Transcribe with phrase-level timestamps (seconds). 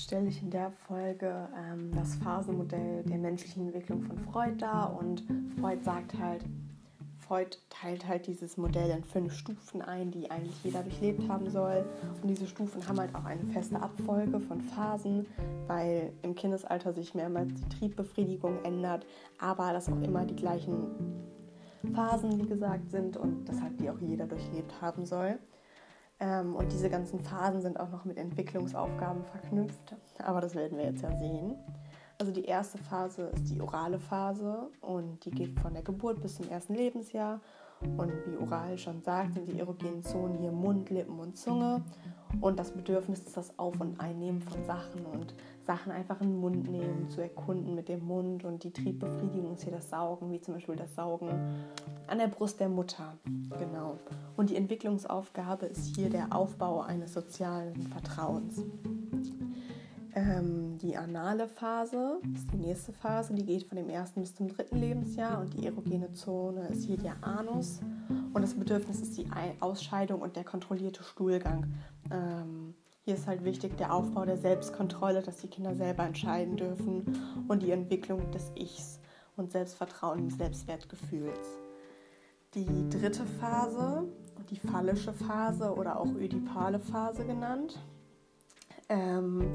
[0.00, 5.22] stelle ich in der Folge ähm, das Phasenmodell der menschlichen Entwicklung von Freud dar und
[5.60, 6.44] Freud sagt halt,
[7.26, 11.84] Freud teilt halt dieses Modell in fünf Stufen ein, die eigentlich jeder durchlebt haben soll.
[12.22, 15.26] Und diese Stufen haben halt auch eine feste Abfolge von Phasen,
[15.66, 19.06] weil im Kindesalter sich mehrmals die Triebbefriedigung ändert,
[19.40, 20.86] aber dass auch immer die gleichen
[21.94, 25.38] Phasen, wie gesagt, sind und deshalb die auch jeder durchlebt haben soll.
[26.18, 30.86] Ähm, und diese ganzen Phasen sind auch noch mit Entwicklungsaufgaben verknüpft, aber das werden wir
[30.86, 31.56] jetzt ja sehen.
[32.18, 36.36] Also die erste Phase ist die orale Phase und die geht von der Geburt bis
[36.36, 37.40] zum ersten Lebensjahr.
[37.98, 41.82] Und wie oral schon sagt, sind die erogenen Zonen hier Mund, Lippen und Zunge.
[42.40, 45.34] Und das Bedürfnis ist das Auf- und Einnehmen von Sachen und
[45.66, 48.44] Sachen einfach in den Mund nehmen, zu erkunden mit dem Mund.
[48.44, 51.28] Und die Triebbefriedigung ist hier das Saugen, wie zum Beispiel das Saugen
[52.06, 53.14] an der Brust der Mutter.
[53.58, 53.98] Genau.
[54.36, 58.62] Und die Entwicklungsaufgabe ist hier der Aufbau eines sozialen Vertrauens.
[60.16, 64.48] Ähm, die anale Phase ist die nächste Phase, die geht von dem ersten bis zum
[64.48, 67.80] dritten Lebensjahr und die erogene Zone ist hier der Anus
[68.32, 69.26] und das Bedürfnis ist die
[69.60, 71.66] Ausscheidung und der kontrollierte Stuhlgang.
[72.10, 72.74] Ähm,
[73.06, 77.62] hier ist halt wichtig der Aufbau der Selbstkontrolle, dass die Kinder selber entscheiden dürfen und
[77.62, 78.98] die Entwicklung des Ichs
[79.36, 81.38] und Selbstvertrauen und Selbstwertgefühls.
[82.54, 84.08] Die dritte Phase,
[84.50, 87.78] die phallische Phase oder auch ödipale Phase genannt,
[88.88, 89.52] ähm,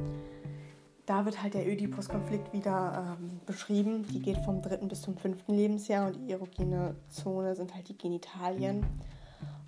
[1.05, 4.05] da wird halt der Ödipus-Konflikt wieder ähm, beschrieben.
[4.13, 7.97] Die geht vom dritten bis zum fünften Lebensjahr und die erogene Zone sind halt die
[7.97, 8.85] Genitalien.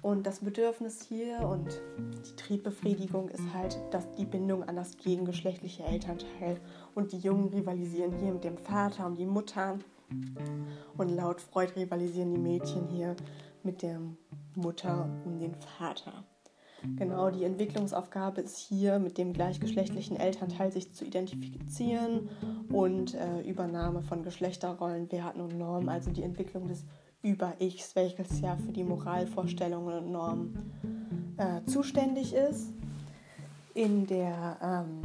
[0.04, 1.82] Und das Bedürfnis hier und
[2.28, 6.60] die Triebbefriedigung ist halt dass die Bindung an das gegengeschlechtliche Elternteil.
[6.94, 9.80] Und die Jungen rivalisieren hier mit dem Vater und die Mutter.
[10.98, 13.16] Und laut Freud rivalisieren die Mädchen hier
[13.64, 14.02] mit der
[14.56, 16.26] Mutter um den Vater.
[16.98, 22.30] Genau, die Entwicklungsaufgabe ist hier, mit dem gleichgeschlechtlichen Elternteil sich zu identifizieren
[22.70, 26.84] und äh, Übernahme von Geschlechterrollen, Werten und Normen, also die Entwicklung des
[27.24, 30.72] Über-Ichs, welches ja für die Moralvorstellungen und Normen
[31.38, 32.74] äh, zuständig ist.
[33.74, 35.02] In der ähm,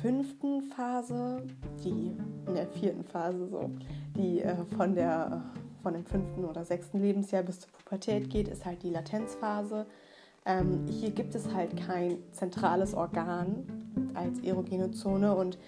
[0.00, 1.42] fünften Phase,
[1.84, 3.70] die in der vierten Phase so,
[4.16, 5.42] die äh, von der
[5.82, 9.86] von dem fünften oder sechsten Lebensjahr bis zur Pubertät geht, ist halt die Latenzphase.
[10.44, 13.64] Ähm, hier gibt es halt kein zentrales Organ
[14.14, 15.58] als erogene Zone und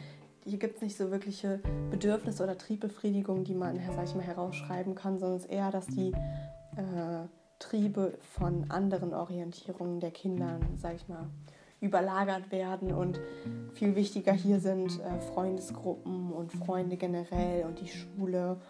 [0.51, 4.97] hier gibt es nicht so wirkliche Bedürfnisse oder Triebbefriedigung, die man, sag ich mal, herausschreiben
[4.97, 6.13] kann, sondern es ist eher, dass die
[6.77, 7.27] äh,
[7.61, 11.31] Triebe von anderen Orientierungen der Kinder, sag ich mal,
[11.81, 13.21] überlagert werden und
[13.73, 18.61] viel wichtiger hier sind äh, Freundesgruppen und Freunde generell und die Schule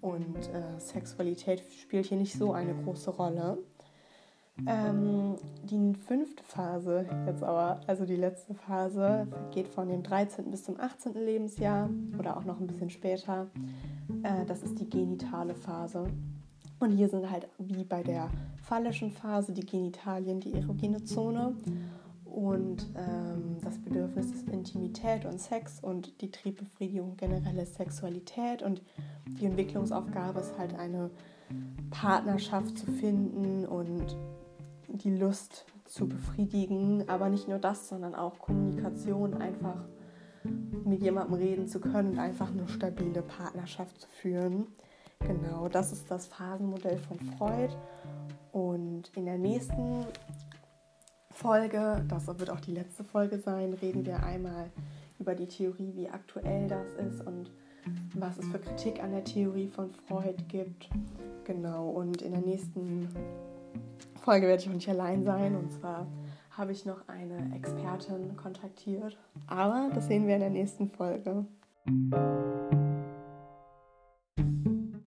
[0.00, 3.58] und äh, Sexualität spielt hier nicht so eine große Rolle.
[4.66, 10.50] Ähm, die fünfte Phase jetzt aber, also die letzte Phase, geht von dem 13.
[10.50, 11.12] bis zum 18.
[11.12, 13.48] Lebensjahr oder auch noch ein bisschen später.
[14.22, 16.04] Äh, das ist die genitale Phase.
[16.78, 18.30] Und hier sind halt wie bei der
[18.62, 21.54] phallischen Phase die Genitalien, die erogene Zone.
[22.24, 28.62] Und ähm, das Bedürfnis ist Intimität und Sex und die Triebbefriedigung generelle Sexualität.
[28.62, 28.82] Und
[29.40, 31.10] die Entwicklungsaufgabe ist halt eine
[31.90, 34.16] Partnerschaft zu finden und
[34.88, 37.08] die Lust zu befriedigen.
[37.08, 39.84] Aber nicht nur das, sondern auch Kommunikation, einfach
[40.84, 44.66] mit jemandem reden zu können und einfach eine stabile Partnerschaft zu führen.
[45.20, 47.74] Genau, das ist das Phasenmodell von Freud.
[48.52, 50.06] Und in der nächsten
[51.30, 54.70] Folge, das wird auch die letzte Folge sein, reden wir einmal
[55.18, 57.50] über die Theorie, wie aktuell das ist und
[58.14, 60.88] was es für Kritik an der Theorie von Freud gibt.
[61.44, 63.08] Genau, und in der nächsten
[64.26, 65.54] Folge werde ich auch nicht allein sein.
[65.54, 66.08] Und zwar
[66.50, 69.16] habe ich noch eine Expertin kontaktiert.
[69.46, 71.46] Aber das sehen wir in der nächsten Folge.